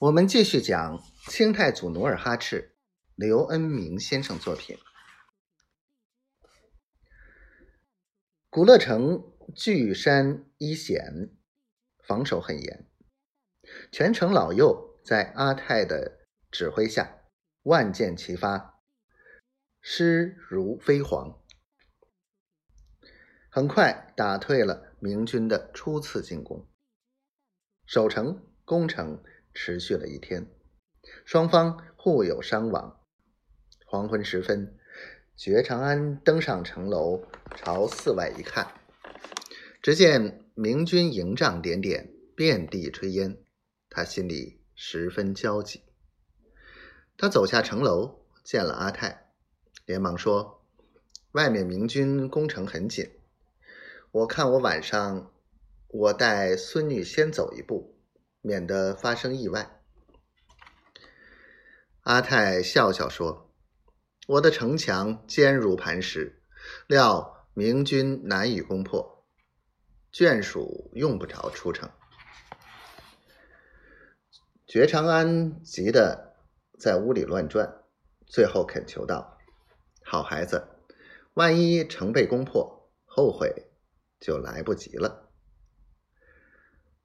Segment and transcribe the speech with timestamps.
[0.00, 2.76] 我们继续讲清太祖努尔哈赤，
[3.16, 4.78] 刘恩明先生作品。
[8.48, 9.24] 古乐城
[9.56, 11.34] 据山依险，
[12.04, 12.86] 防守很严，
[13.90, 17.18] 全城老幼在阿泰的指挥下，
[17.64, 18.80] 万箭齐发，
[19.80, 21.40] 师如飞蝗，
[23.50, 26.68] 很快打退了明军的初次进攻。
[27.84, 29.20] 守城攻城。
[29.60, 30.46] 持续了一天，
[31.24, 33.00] 双方互有伤亡。
[33.84, 34.78] 黄昏时分，
[35.36, 37.24] 觉长安登上城楼，
[37.56, 38.68] 朝寺外一看，
[39.82, 43.36] 只见明军营帐点点，遍地炊烟，
[43.90, 45.82] 他心里十分焦急。
[47.16, 49.32] 他走下城楼，见了阿泰，
[49.84, 50.64] 连忙说
[51.34, 53.10] ：“外面明军攻城很紧，
[54.12, 55.32] 我看我晚上，
[55.88, 57.96] 我带孙女先走一步。”
[58.40, 59.80] 免得发生意外。
[62.02, 63.52] 阿泰笑笑说
[64.28, 66.42] ：“我的城墙坚如磐石，
[66.86, 69.26] 料明军难以攻破，
[70.12, 71.90] 眷属用不着出城。”
[74.66, 76.36] 觉长安急得
[76.78, 77.84] 在屋里乱转，
[78.26, 79.38] 最后恳求道
[80.02, 80.68] ：“好孩子，
[81.34, 83.70] 万一城被攻破，后悔
[84.20, 85.30] 就来不及了。”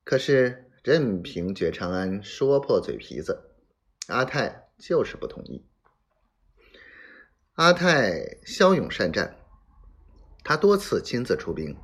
[0.06, 0.70] 可是。
[0.84, 3.56] 任凭觉长安说破嘴皮子，
[4.08, 5.66] 阿泰就是不同意。
[7.54, 9.38] 阿泰骁勇善战，
[10.44, 11.78] 他多次亲自出兵，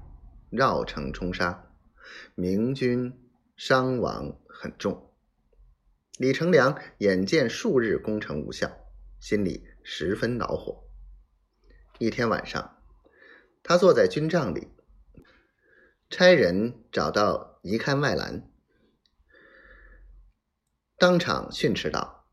[0.49, 1.71] 绕城冲杀，
[2.35, 3.17] 明军
[3.55, 5.13] 伤亡很重。
[6.17, 8.69] 李成梁眼见数日攻城无效，
[9.21, 10.83] 心里十分恼火。
[11.99, 12.77] 一天晚上，
[13.63, 14.67] 他坐在军帐里，
[16.09, 18.51] 差人找到一看外兰。
[20.99, 22.25] 当场训斥道：“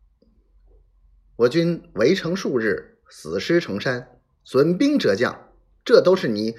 [1.39, 5.53] 我军围城数日，死尸成山，损兵折将，
[5.85, 6.57] 这都是你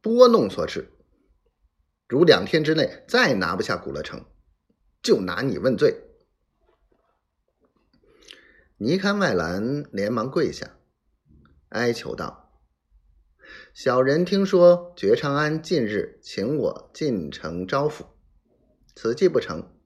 [0.00, 0.92] 拨弄所致。
[2.06, 4.24] 如两天之内再拿不下古乐城，
[5.02, 6.04] 就拿你问罪。”
[8.78, 10.76] 尼堪外兰连忙跪下，
[11.70, 12.52] 哀求道
[13.74, 18.04] ：“小人听说觉昌安近日请我进城招抚，
[18.94, 19.76] 此计不成。”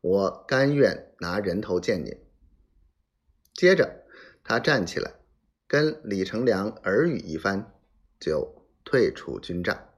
[0.00, 2.16] 我甘愿拿人头见你。
[3.52, 4.04] 接着，
[4.42, 5.12] 他站起来，
[5.66, 7.70] 跟李成梁耳语一番，
[8.18, 9.88] 就退出军帐。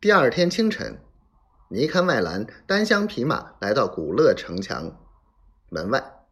[0.00, 0.98] 第二天清晨，
[1.70, 5.00] 尼堪外兰单枪匹马来到古勒城墙
[5.70, 6.26] 门外，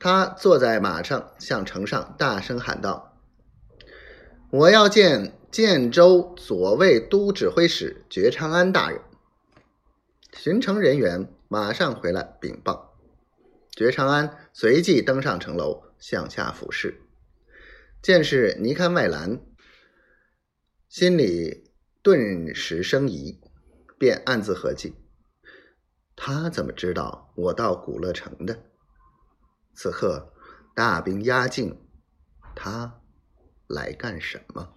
[0.00, 3.20] 他坐在马上，向城上大声喊道
[4.50, 9.00] ：“我要见建州左卫都指挥使觉昌安大人。”
[10.36, 12.98] 巡城人员马上回来禀报，
[13.70, 17.00] 觉长安随即登上城楼，向下俯视，
[18.02, 19.40] 见是尼堪外兰，
[20.88, 21.70] 心里
[22.02, 23.40] 顿时生疑，
[23.96, 24.96] 便暗自合计：
[26.16, 28.64] 他怎么知道我到古乐城的？
[29.72, 30.34] 此刻
[30.74, 31.80] 大兵压境，
[32.54, 33.00] 他
[33.68, 34.74] 来干什么？